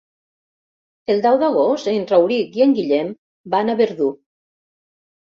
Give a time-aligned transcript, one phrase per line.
[1.13, 3.13] El deu d'agost en Rauric i en Guillem
[3.57, 4.09] van a Verdú.